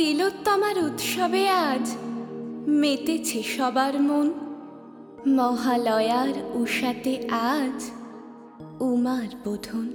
তিলোত্তমার 0.00 0.76
উৎসবে 0.78 1.48
আজ 1.48 1.86
মেতেছে 2.80 3.42
সবার 3.42 3.94
মন। 4.00 4.28
মহালয়ার 5.36 6.34
উষাতে 6.54 7.14
আজ 7.30 7.78
উমার 8.80 9.30
বোধন। 9.44 9.88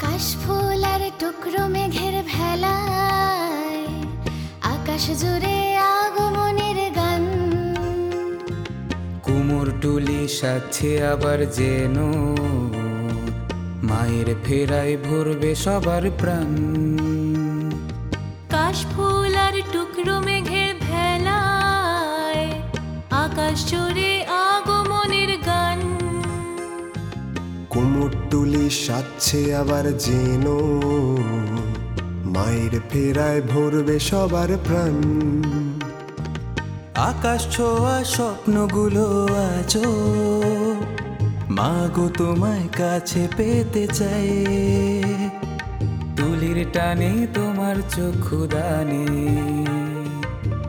কাশফুল 0.00 0.61
আর 1.52 1.68
মেঘের 1.76 2.16
ভেলায় 2.32 3.84
আকাশ 4.74 5.04
জুড়ে 5.22 5.56
আগমনের 5.98 6.78
গান। 6.98 7.24
কুমোর 9.22 9.66
টুলি 9.82 10.22
সাচ্ছে 10.38 10.90
আবার 11.12 11.40
যেন 11.58 11.96
মায়ের 13.88 14.28
ফেরায় 14.44 14.96
ভরবে 15.06 15.52
সবার 15.64 16.04
প্রাণ। 16.20 16.50
কাশফুল 18.54 19.34
আর 19.46 19.54
টুকরো 19.72 20.16
মেঘের 20.26 20.70
ভেলায় 20.86 22.46
আকাশ 23.24 23.56
জুড়ে 23.70 24.10
আগমনের 24.48 24.61
কুমোরটুলি 27.72 28.70
সাচ্ছে 28.70 29.54
আবার 29.54 29.98
যেন। 29.98 30.46
মায়ের 32.24 32.80
ফেরায় 32.90 33.42
ভরবে 33.42 33.98
সবার 33.98 34.48
প্রাণ। 34.64 34.96
আকাশ 36.94 37.56
ছোঁয়া 37.56 38.04
স্বপ্নগুলো 38.04 39.24
আজও। 39.24 39.94
মাগো 41.48 42.08
তোমায় 42.18 42.68
কাছে 42.78 43.28
পেতে 43.36 43.86
চাই। 43.86 44.46
তুলির 46.16 46.66
টানে 46.72 47.26
তোমার 47.34 47.76
চক্ষু 47.76 48.46
দানে। 48.46 49.06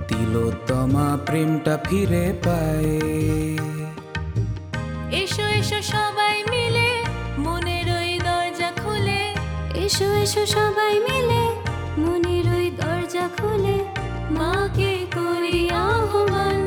তিলোত্তমা 0.08 1.18
প্রেমটা 1.26 1.78
ফিরে 1.84 2.34
পায়। 2.44 3.23
এসো 10.36 10.46
সবাই 10.58 10.96
মিলে, 11.08 11.44
মনের 12.02 12.48
ওই 12.58 12.68
দরজা 12.80 13.26
খুলে, 13.38 13.78
মাকে 14.40 14.94
করি 15.16 15.60
আহ্বান। 15.86 16.62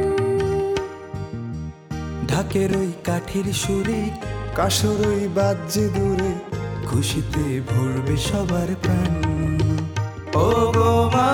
ঢাকের 2.31 2.71
ওই 2.81 2.91
কাঠের 3.07 3.47
সুরে 3.63 4.03
কাশর 4.59 4.99
ওই 5.11 5.23
বাজ্যে 5.37 5.85
দূরে, 5.97 6.33
খুশিতে 6.89 7.45
ভরবে 7.71 8.17
সবার 8.29 8.71
প্রাণ। 8.83 9.13
ও 10.45 10.49
গো 10.77 10.95
মা, 11.15 11.31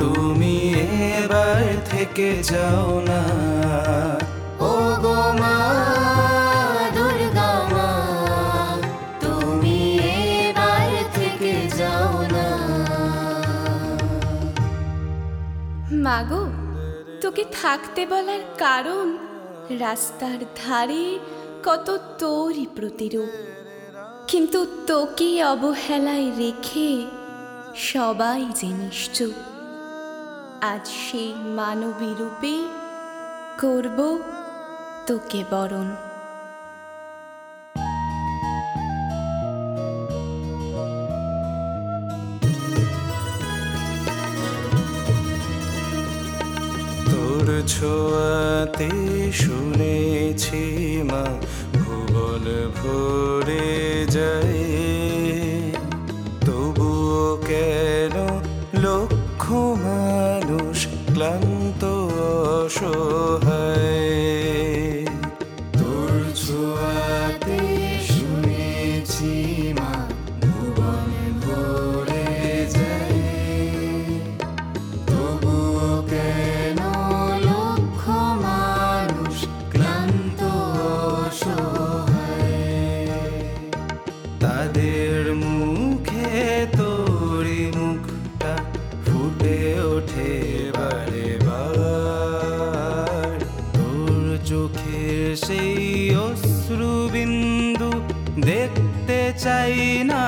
তুমি 0.00 0.54
এবার 1.18 1.64
থেকে 1.90 2.28
যাও 2.50 2.88
না। 3.10 3.22
মাগো, 16.06 16.44
তোকে 17.22 17.44
থাকতে 17.62 18.02
বলার 18.06 18.42
কারণ 18.58 19.06
রাস্তার 19.84 20.40
ধারে 20.56 21.04
কত 21.66 21.88
তোরই 22.18 22.66
প্রতিরূপ। 22.76 23.32
কিন্তু 24.30 24.60
তোকে 24.86 25.30
অবহেলায় 25.44 26.28
রেখে 26.38 26.90
সবাই 27.92 28.40
যে 28.60 28.68
নিশ্চুপ, 28.82 29.36
আজ 30.72 30.84
সেই 31.04 31.32
মানবী 31.58 32.10
রূপে 32.20 32.56
করব 33.62 33.98
তোকে 35.06 35.40
বরণ। 35.50 35.88
ছোঁয়াতে 47.74 48.90
শুনেছি 49.42 50.62
মা 51.10 51.24
ভুবন 51.74 52.44
ভরে 52.78 53.70
যায়। 54.16 54.62
তবুও 56.46 57.26
কেন 57.48 58.16
লক্ষ 58.84 59.44
মানুষ 59.86 60.78
ক্লান্ত 61.12 61.55
দেখতে 98.36 99.32
চাই 99.38 100.04
না। 100.04 100.22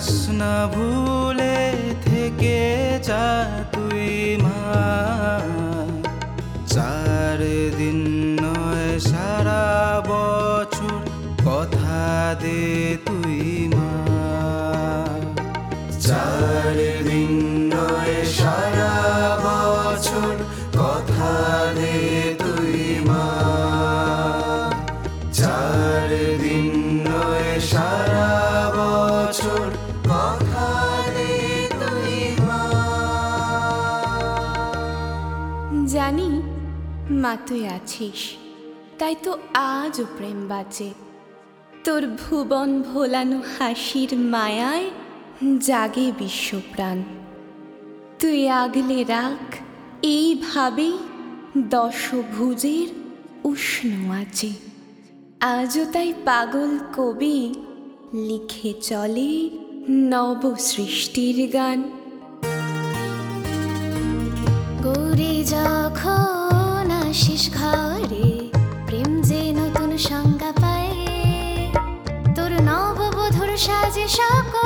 যাস 0.00 0.20
না 0.40 0.54
ভুলে 0.74 1.58
থেকে 2.06 2.58
যা 3.08 3.26
তুই 3.72 4.08
মা। 4.44 4.60
চার 6.74 7.38
দিন 7.78 8.00
নয়, 8.42 8.90
সারা 9.10 9.64
বছর 10.10 11.00
কথা 11.48 12.00
দে 12.42 12.62
তুই 13.06 13.40
মা। 13.74 13.90
চার 16.06 16.76
দিন 17.08 17.32
নয়, 17.74 18.16
সারা 18.38 18.94
বছর 19.46 20.34
কথা 20.80 21.32
দে 21.78 21.96
তুই 22.42 22.78
মা। 23.08 23.26
চার 25.40 26.08
দিন 26.42 26.68
নয়, 27.08 27.50
সারা 27.72 28.30
বছর 28.76 29.69
মা 37.22 37.36
তুই 37.46 37.62
আছিস। 37.66 38.20
তাই 38.98 39.14
তো 39.22 39.32
আজও 39.54 40.04
প্রেম 40.16 40.48
বাজে। 40.48 40.90
তোর 41.84 42.02
ভুবন 42.20 42.82
ভোলানো 42.82 43.38
হাসির 43.54 44.16
মায়ায় 44.16 44.90
জাগে 45.58 46.12
বিশ্বপ্রাণ। 46.18 46.98
তুই 48.18 48.48
আগলে 48.48 49.04
রাখ, 49.04 49.54
এইভাবেই 50.02 50.94
দশভুজের 51.58 52.88
উষ্ণ 53.44 53.90
আছে 54.22 54.50
আজও 55.40 55.84
তাই 55.92 56.10
পাগল 56.24 56.72
কবি 56.96 57.38
লিখে 58.28 58.72
চলে 58.82 59.32
নবসৃষ্টির 59.90 61.38
গান। 61.52 61.78
গৌরী 64.82 65.34
যখন 65.44 66.39
আসিস 67.10 67.44
ঘরে 67.58 68.28
প্রেম 68.86 69.10
যে 69.22 69.42
নতুন 69.58 69.90
সংজ্ঞা 70.08 70.50
পায়। 70.62 70.92
তোর 72.36 72.52
নববধুর 72.68 73.50
সাজে 73.56 74.06
সকল 74.18 74.59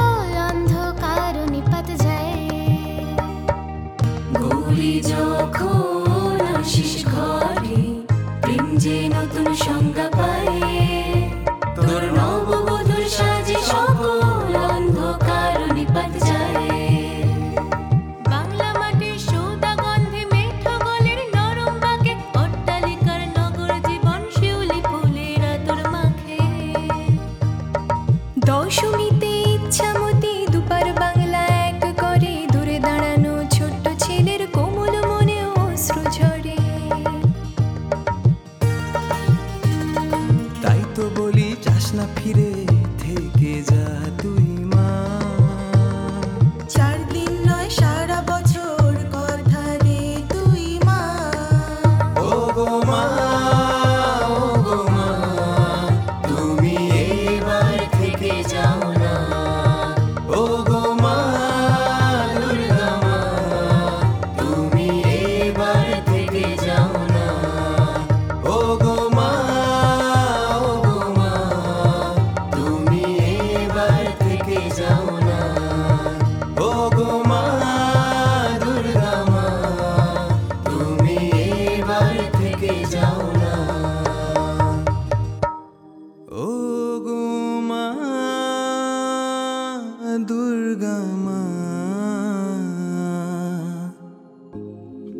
ফিরে 42.16 42.53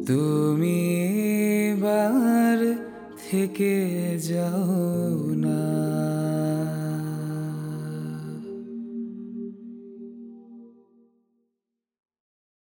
তুমি 0.06 0.80
বার 1.82 2.58
থেকে 3.30 3.74
যাও 4.30 5.16
না। 5.44 6.13